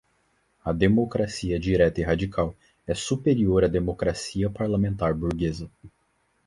[0.65, 2.57] A democracia direta e radical
[2.87, 5.69] é superior à democracia parlamentar burguesa